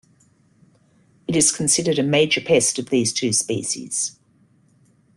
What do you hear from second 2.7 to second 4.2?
of these two species.